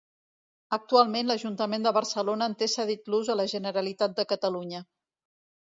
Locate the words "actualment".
0.77-1.29